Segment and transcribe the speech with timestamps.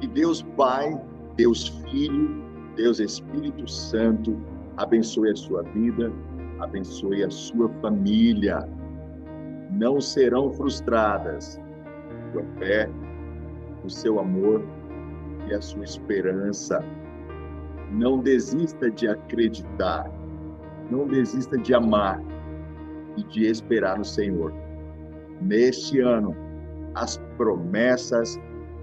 [0.00, 1.00] Que Deus Pai,
[1.36, 2.42] Deus Filho,
[2.76, 4.36] Deus Espírito Santo
[4.76, 6.12] abençoe a sua vida,
[6.58, 8.68] abençoe a sua família.
[9.70, 11.60] Não serão frustradas
[12.32, 12.90] sua fé,
[13.84, 14.62] o seu amor
[15.48, 16.84] e a sua esperança.
[17.92, 20.10] Não desista de acreditar,
[20.90, 22.20] não desista de amar
[23.16, 24.52] e de esperar no Senhor.
[25.40, 26.34] Neste ano,
[26.94, 28.38] as promessas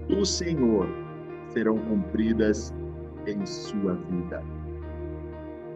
[0.08, 0.86] do Senhor
[1.48, 2.72] serão cumpridas
[3.26, 4.42] em sua vida.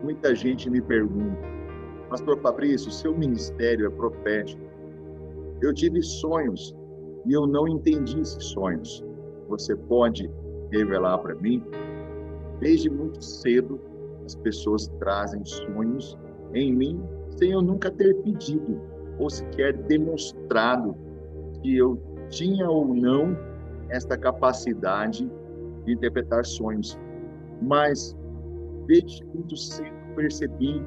[0.02, 1.38] Muita gente me pergunta,
[2.09, 4.62] Pastor Fabrício, seu ministério é profético.
[5.61, 6.75] Eu tive sonhos
[7.27, 9.05] e eu não entendi esses sonhos.
[9.48, 10.30] Você pode
[10.70, 11.62] revelar para mim?
[12.61, 13.80] Desde muito cedo,
[14.25, 16.16] as pessoas trazem sonhos
[16.55, 17.00] em mim
[17.30, 18.80] sem eu nunca ter pedido
[19.19, 20.97] ou sequer demonstrado
[21.62, 21.97] que eu
[22.29, 23.37] tinha ou não
[23.89, 25.30] esta capacidade
[25.84, 26.98] de interpretar sonhos.
[27.62, 28.17] Mas
[28.87, 30.84] desde muito cedo percebi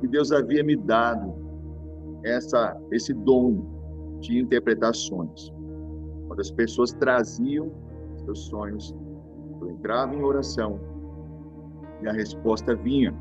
[0.00, 1.34] que Deus havia me dado
[2.24, 3.64] essa esse dom
[4.20, 5.52] de interpretar sonhos.
[6.26, 7.70] Quando as pessoas traziam
[8.24, 8.94] seus sonhos,
[9.60, 10.78] eu entrava em oração
[12.02, 13.14] e a resposta vinha.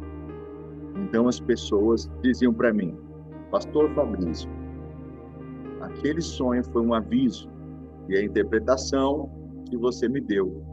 [0.95, 2.95] Então as pessoas diziam para mim:
[3.51, 4.49] Pastor Fabrício,
[5.81, 7.49] aquele sonho foi um aviso
[8.09, 9.29] e a interpretação
[9.69, 10.63] que você me deu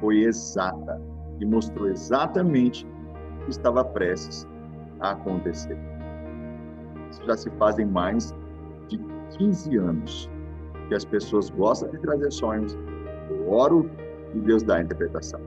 [0.00, 1.00] foi exata
[1.40, 4.46] e mostrou exatamente o que estava prestes
[5.00, 5.78] a acontecer.
[7.10, 8.34] Isso já se fazem mais
[8.88, 8.98] de
[9.38, 10.30] 15 anos
[10.88, 12.76] que as pessoas gostam de trazer sonhos.
[13.30, 13.90] Eu oro
[14.34, 15.40] e Deus dá a interpretação.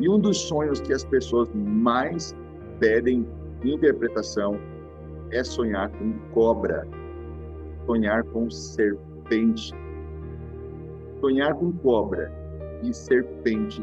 [0.00, 2.34] E um dos sonhos que as pessoas mais
[2.80, 3.26] pedem
[3.62, 4.58] interpretação
[5.30, 6.86] é sonhar com cobra,
[7.86, 9.81] sonhar com serpente.
[11.22, 12.32] Sonhar com cobra
[12.82, 13.80] e serpente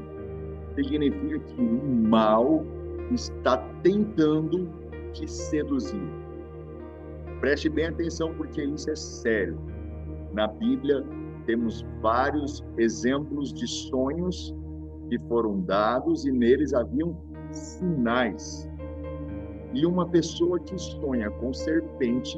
[0.75, 2.65] significa que o mal
[3.11, 4.69] está tentando
[5.13, 6.03] te seduzir.
[7.39, 9.57] Preste bem atenção porque isso é sério.
[10.33, 11.01] Na Bíblia
[11.45, 14.53] temos vários exemplos de sonhos
[15.07, 17.15] que foram dados e neles haviam
[17.51, 18.69] sinais.
[19.73, 22.37] E uma pessoa que sonha com serpente,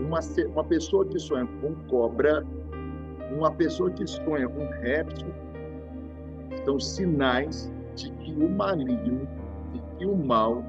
[0.00, 0.20] uma,
[0.50, 2.42] uma pessoa que sonha com cobra,
[3.32, 5.28] uma pessoa que sonha com réptil,
[6.64, 9.28] são sinais de que o maligno,
[9.72, 10.62] de que o mal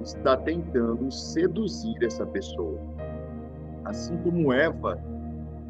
[0.00, 2.78] está tentando seduzir essa pessoa.
[3.84, 4.98] Assim como Eva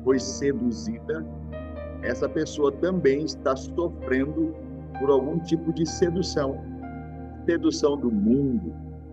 [0.05, 1.25] foi seduzida,
[2.03, 4.55] essa pessoa também está sofrendo
[4.99, 6.59] por algum tipo de sedução.
[7.47, 8.73] Sedução do mundo,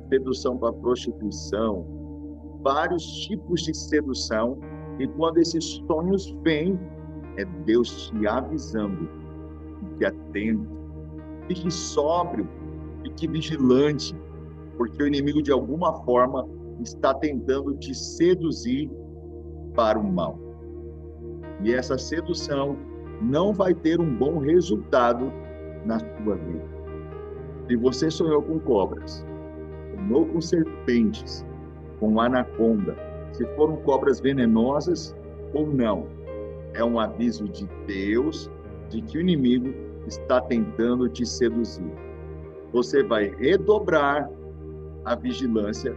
[0.10, 1.86] sedução para prostituição,
[2.62, 4.58] vários tipos de sedução.
[5.00, 6.80] E quando esses sonhos vêm,
[7.40, 9.10] é Deus te avisando.
[9.80, 10.68] Fique atento,
[11.48, 12.48] fique sóbrio,
[13.04, 14.14] fique vigilante,
[14.78, 16.48] porque o inimigo, de alguma forma,
[16.82, 18.90] está tentando te seduzir
[19.76, 20.38] para o mal.
[21.62, 22.78] E essa sedução
[23.22, 25.32] não vai ter um bom resultado
[25.86, 26.66] na sua vida.
[27.68, 29.26] Se você sonhou com cobras,
[29.96, 31.46] sonhou com serpentes,
[32.00, 32.96] com anaconda,
[33.34, 35.16] se foram cobras venenosas
[35.54, 36.08] ou não,
[36.74, 38.50] é um aviso de Deus
[38.90, 39.74] de que o inimigo
[40.08, 41.92] está tentando te seduzir.
[42.74, 44.30] Você vai redobrar
[45.06, 45.96] a vigilância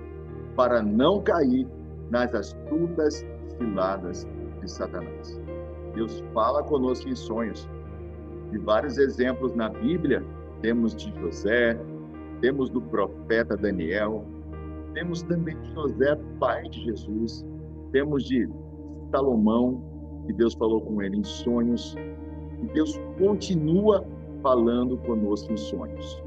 [0.57, 1.67] para não cair
[2.11, 3.27] nas astutas
[3.59, 4.27] ciladas
[4.61, 5.41] de Satanás.
[5.95, 7.69] Deus fala conosco em sonhos.
[8.53, 10.25] E vários exemplos na Bíblia,
[10.61, 11.79] temos de José,
[12.41, 14.25] temos do profeta Daniel,
[14.95, 17.47] temos também de José, pai de Jesus,
[17.93, 18.49] temos de
[19.11, 19.83] Salomão,
[20.27, 21.97] que Deus falou com ele em sonhos,
[22.63, 24.05] e Deus continua
[24.43, 26.23] falando conosco em sonhos.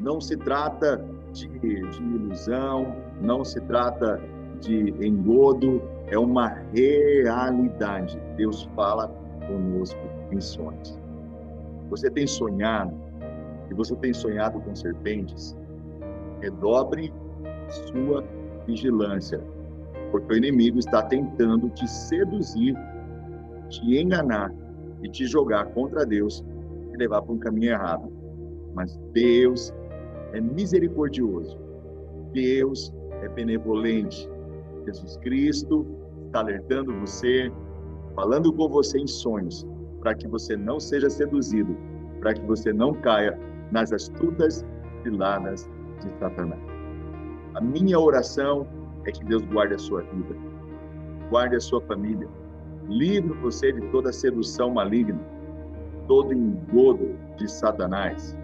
[0.00, 4.20] Não se trata de, de ilusão, não se trata
[4.60, 8.20] de engodo, é uma realidade.
[8.36, 9.08] Deus fala
[9.46, 10.00] conosco
[10.30, 10.98] em sonhos.
[11.90, 12.94] Você tem sonhado,
[13.70, 15.56] e você tem sonhado com serpentes,
[16.40, 17.12] redobre
[17.68, 18.24] sua
[18.66, 19.42] vigilância,
[20.10, 22.74] porque o inimigo está tentando te seduzir,
[23.68, 24.52] te enganar
[25.02, 26.44] e te jogar contra Deus
[26.92, 28.10] e levar para um caminho errado.
[28.74, 29.72] Mas Deus
[30.32, 31.58] é misericordioso,
[32.32, 34.28] Deus é benevolente.
[34.86, 35.86] Jesus Cristo
[36.26, 37.50] está alertando você,
[38.14, 39.66] falando com você em sonhos,
[40.00, 41.76] para que você não seja seduzido,
[42.20, 43.38] para que você não caia
[43.70, 44.64] nas astutas
[45.02, 45.68] ciladas
[46.02, 46.60] de Satanás.
[47.54, 48.66] A minha oração
[49.06, 50.34] é que Deus guarde a sua vida,
[51.30, 52.28] guarde a sua família,
[52.88, 55.20] Livre você de toda sedução maligna,
[56.06, 58.34] todo engodo de Satanás.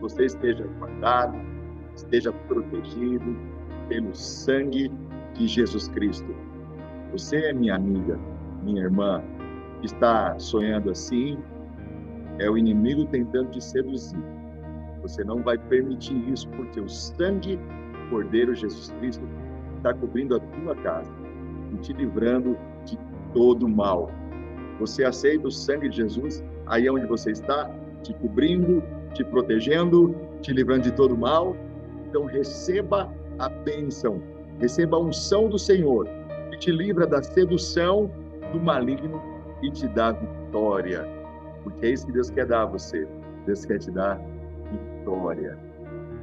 [0.00, 1.36] Você esteja guardado,
[1.94, 3.36] esteja protegido
[3.86, 4.90] pelo sangue
[5.34, 6.34] de Jesus Cristo.
[7.12, 8.18] Você é minha amiga,
[8.62, 9.22] minha irmã,
[9.80, 11.36] que está sonhando assim,
[12.38, 14.24] é o inimigo tentando te seduzir.
[15.02, 19.28] Você não vai permitir isso, porque o sangue do Cordeiro Jesus Cristo
[19.86, 21.10] está cobrindo a tua casa
[21.72, 22.98] e te livrando de
[23.32, 24.10] todo mal.
[24.80, 27.70] Você aceita o sangue de Jesus aí onde você está,
[28.02, 28.82] te cobrindo,
[29.14, 31.56] te protegendo, te livrando de todo mal.
[32.08, 34.20] Então receba a bênção,
[34.58, 36.08] receba a unção do Senhor,
[36.50, 38.10] que te livra da sedução
[38.52, 39.22] do maligno
[39.62, 41.06] e te dá vitória.
[41.62, 43.06] Porque é isso que Deus quer dar a você.
[43.46, 44.20] Deus quer te dar
[44.70, 45.56] vitória.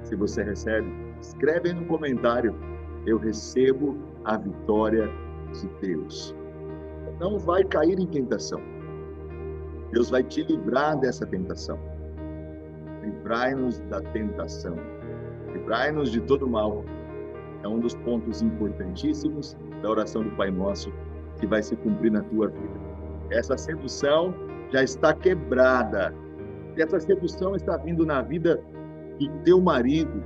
[0.04, 2.54] Se você recebe, escreve aí no comentário.
[3.05, 5.09] Eu recebo a vitória
[5.53, 6.35] de Deus.
[7.19, 8.61] Não vai cair em tentação.
[9.91, 11.77] Deus vai te livrar dessa tentação.
[13.01, 14.75] Livrai-nos da tentação.
[15.53, 16.83] Livrai-nos de todo mal.
[17.61, 20.91] É um dos pontos importantíssimos da oração do Pai Nosso
[21.39, 22.79] que vai se cumprir na tua vida.
[23.29, 24.33] Essa sedução
[24.71, 26.13] já está quebrada.
[26.77, 28.59] Essa sedução está vindo na vida
[29.19, 30.23] do teu marido,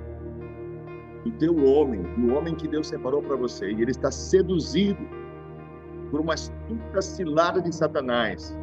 [1.29, 3.69] do teu homem, do homem que Deus separou para você.
[3.71, 5.01] E ele está seduzido
[6.09, 8.57] por uma astuta cilada de Satanás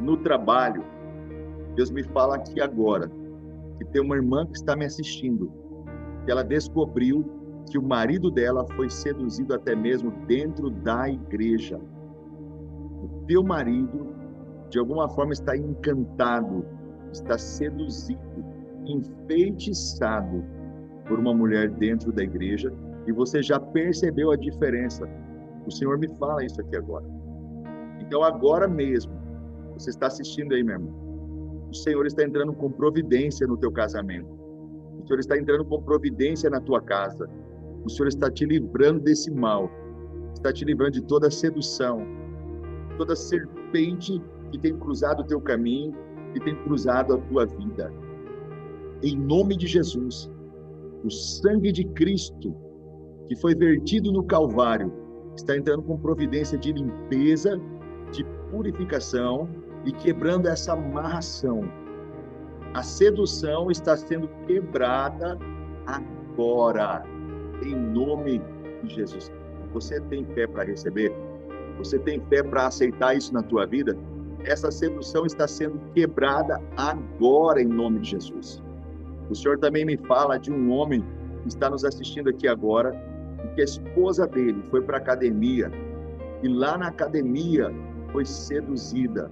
[0.00, 0.84] no trabalho.
[1.74, 3.10] Deus me fala aqui agora
[3.78, 5.52] que tem uma irmã que está me assistindo,
[6.24, 7.24] que ela descobriu
[7.70, 11.78] que o marido dela foi seduzido até mesmo dentro da igreja.
[13.02, 14.14] O teu marido,
[14.70, 16.64] de alguma forma, está encantado,
[17.12, 18.20] está seduzido,
[18.86, 20.57] enfeitiçado
[21.08, 22.72] por uma mulher dentro da igreja
[23.06, 25.08] e você já percebeu a diferença.
[25.66, 27.04] O Senhor me fala isso aqui agora.
[28.00, 29.12] Então, agora mesmo,
[29.72, 31.68] você está assistindo aí, meu irmão.
[31.70, 34.28] O Senhor está entrando com providência no teu casamento.
[35.02, 37.28] O Senhor está entrando com providência na tua casa.
[37.84, 39.70] O Senhor está te livrando desse mal.
[40.34, 42.06] Está te livrando de toda sedução,
[42.96, 45.94] toda serpente que tem cruzado o teu caminho,
[46.32, 47.92] que tem cruzado a tua vida.
[49.02, 50.30] Em nome de Jesus,
[51.04, 52.54] o sangue de Cristo
[53.28, 54.92] que foi vertido no Calvário
[55.36, 57.60] está entrando com providência de limpeza,
[58.10, 59.48] de purificação
[59.84, 61.60] e quebrando essa amarração.
[62.74, 65.38] A sedução está sendo quebrada
[65.86, 67.04] agora,
[67.62, 68.42] em nome
[68.82, 69.30] de Jesus.
[69.72, 71.12] Você tem fé para receber?
[71.76, 73.96] Você tem fé para aceitar isso na tua vida?
[74.44, 78.62] Essa sedução está sendo quebrada agora, em nome de Jesus.
[79.30, 81.04] O Senhor também me fala de um homem
[81.42, 82.92] que está nos assistindo aqui agora,
[83.54, 85.70] que a esposa dele foi para a academia
[86.42, 87.72] e lá na academia
[88.12, 89.30] foi seduzida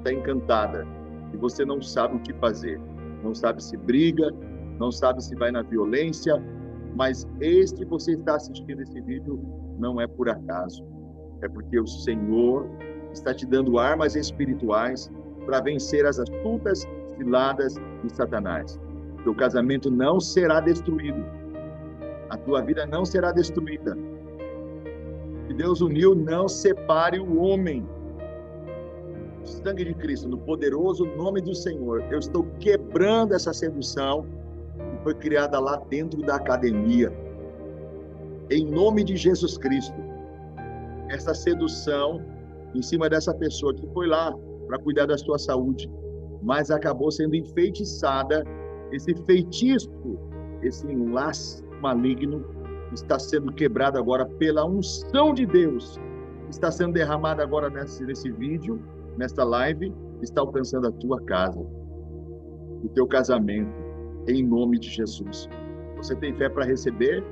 [0.00, 0.86] está encantada
[1.32, 2.80] e você não sabe o que fazer.
[3.22, 4.34] Não sabe se briga,
[4.78, 6.42] não sabe se vai na violência,
[6.96, 9.40] mas este você está assistindo esse vídeo
[9.78, 10.84] não é por acaso.
[11.42, 12.66] É porque o Senhor
[13.12, 15.10] está te dando armas espirituais
[15.46, 16.86] para vencer as astutas
[17.16, 18.78] ciladas de Satanás.
[19.24, 21.24] Teu casamento não será destruído.
[22.28, 23.96] A tua vida não será destruída.
[25.46, 27.86] Que Deus uniu, não separe o homem
[29.44, 34.26] sangue de Cristo, no poderoso nome do Senhor, eu estou quebrando essa sedução
[34.76, 37.12] que foi criada lá dentro da academia.
[38.50, 39.96] Em nome de Jesus Cristo.
[41.08, 42.24] Essa sedução
[42.74, 44.32] em cima dessa pessoa que foi lá
[44.66, 45.90] para cuidar da sua saúde,
[46.42, 48.44] mas acabou sendo enfeitiçada.
[48.92, 49.90] Esse feitiço,
[50.62, 52.44] esse enlace maligno,
[52.92, 55.98] está sendo quebrado agora pela unção de Deus.
[56.48, 58.80] Está sendo derramada agora nesse, nesse vídeo
[59.16, 59.92] nesta live
[60.22, 63.70] está alcançando a tua casa, o teu casamento,
[64.26, 65.48] em nome de Jesus.
[65.96, 67.24] Você tem fé para receber?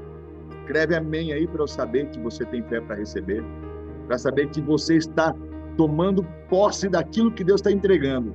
[0.50, 3.42] Escreve amém aí para eu saber que você tem fé para receber,
[4.06, 5.34] para saber que você está
[5.76, 8.34] tomando posse daquilo que Deus está entregando.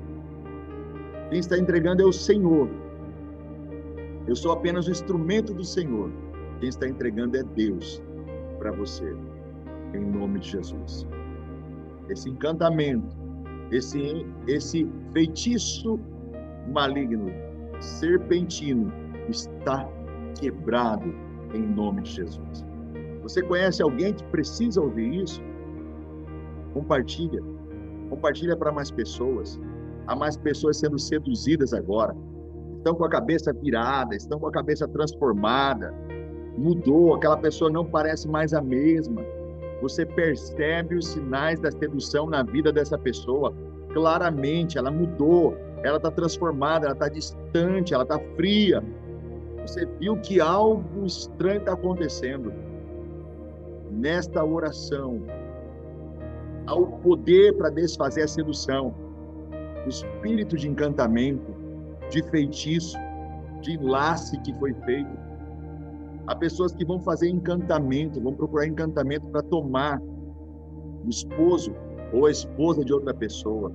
[1.30, 2.70] Quem está entregando é o Senhor.
[4.27, 6.10] Eu sou apenas o instrumento do Senhor.
[6.60, 8.01] Quem está entregando é Deus
[8.58, 9.15] para você,
[9.94, 11.06] em nome de Jesus.
[12.10, 13.15] Esse encantamento,
[13.72, 16.00] esse, esse feitiço
[16.72, 17.30] maligno,
[17.82, 18.92] serpentino,
[19.27, 19.89] está
[20.39, 21.13] quebrado
[21.53, 22.65] em nome de Jesus.
[23.22, 25.42] Você conhece alguém que precisa ouvir isso?
[26.74, 27.42] Compartilha.
[28.10, 29.60] Compartilha para mais pessoas.
[30.08, 32.15] Há mais pessoas sendo seduzidas agora.
[32.83, 35.93] Estão com a cabeça virada, estão com a cabeça transformada.
[36.57, 39.21] Mudou, aquela pessoa não parece mais a mesma.
[39.81, 43.53] Você percebe os sinais da sedução na vida dessa pessoa.
[43.93, 48.83] Claramente, ela mudou, ela está transformada, ela está distante, ela está fria.
[49.65, 52.51] Você viu que algo estranho está acontecendo.
[53.89, 55.21] Nesta oração,
[56.67, 58.93] há o poder para desfazer a sedução,
[59.85, 61.52] o espírito de encantamento,
[62.13, 62.98] de feitiço,
[63.62, 65.24] de enlace que foi feito
[66.25, 71.75] Há pessoas que vão fazer encantamento, vão procurar encantamento para tomar o esposo
[72.13, 73.72] ou a esposa de outra pessoa.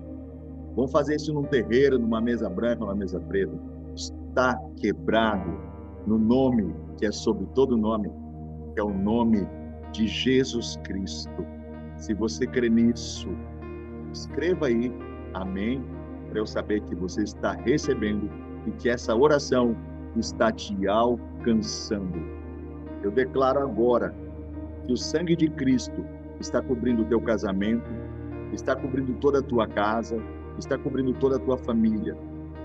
[0.74, 3.52] Vão fazer isso num terreiro, numa mesa branca, numa mesa preta.
[3.94, 5.50] Está quebrado
[6.06, 8.10] no nome que é sobre todo nome,
[8.72, 9.46] que é o nome
[9.92, 11.46] de Jesus Cristo.
[11.98, 13.28] Se você crê nisso,
[14.10, 14.90] escreva aí
[15.34, 15.84] amém,
[16.28, 18.30] para eu saber que você está recebendo
[18.66, 19.76] e que essa oração
[20.16, 22.18] está te alcançando.
[23.02, 24.14] Eu declaro agora
[24.86, 26.04] que o sangue de Cristo
[26.40, 27.88] está cobrindo o teu casamento,
[28.52, 30.20] está cobrindo toda a tua casa,
[30.58, 32.16] está cobrindo toda a tua família.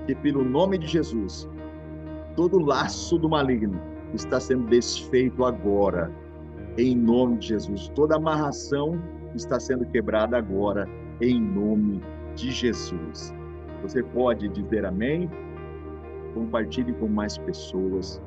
[0.05, 1.47] Que pelo nome de Jesus,
[2.35, 3.79] todo laço do maligno
[4.13, 6.11] está sendo desfeito agora,
[6.77, 7.89] em nome de Jesus.
[7.95, 8.99] Toda amarração
[9.35, 10.87] está sendo quebrada agora,
[11.21, 12.01] em nome
[12.35, 13.33] de Jesus.
[13.83, 15.29] Você pode dizer amém?
[16.33, 18.21] Compartilhe com mais pessoas.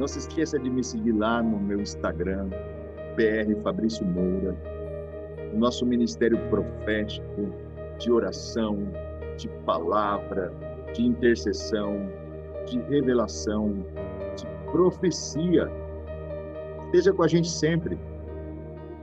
[0.00, 2.48] Não se esqueça de me seguir lá no meu Instagram,
[3.14, 4.56] PR Fabrício Moura,
[5.54, 7.52] o nosso ministério profético
[8.00, 8.78] de oração,
[9.36, 10.52] de palavra,
[10.92, 12.08] de intercessão,
[12.66, 13.72] de revelação,
[14.36, 15.70] de profecia.
[16.86, 17.96] Esteja com a gente sempre.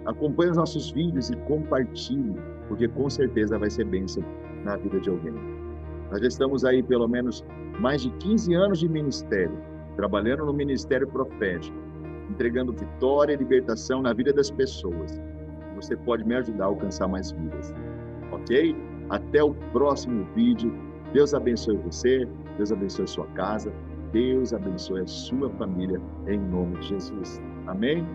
[0.06, 2.36] Acompanhe os nossos vídeos e compartilhe,
[2.68, 4.24] porque com certeza vai ser bênção
[4.66, 5.34] na vida de alguém.
[6.12, 7.46] Nós já estamos aí pelo menos
[7.80, 9.58] mais de 15 anos de ministério
[9.96, 11.76] trabalhando no ministério profético,
[12.30, 15.22] entregando vitória e libertação na vida das pessoas.
[15.76, 17.74] Você pode me ajudar a alcançar mais vidas.
[18.32, 18.76] Ok?
[19.10, 20.74] Até o próximo vídeo.
[21.14, 23.72] Deus abençoe você, Deus abençoe sua casa,
[24.12, 27.42] Deus abençoe a sua família, em nome de Jesus.
[27.68, 28.06] Amém?